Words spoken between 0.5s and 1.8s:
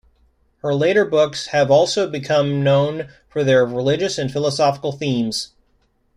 Her later books have